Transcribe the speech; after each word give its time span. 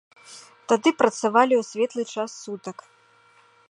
Тады 0.71 0.89
працавалі 1.03 1.53
ў 1.57 1.63
светлы 1.71 2.03
час 2.17 2.29
сутак. 2.43 2.77